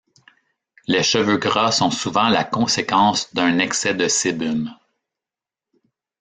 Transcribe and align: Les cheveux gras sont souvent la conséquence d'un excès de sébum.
Les 0.87 1.03
cheveux 1.03 1.37
gras 1.37 1.71
sont 1.71 1.91
souvent 1.91 2.27
la 2.29 2.43
conséquence 2.43 3.31
d'un 3.35 3.59
excès 3.59 3.93
de 3.93 4.07
sébum. 4.07 4.73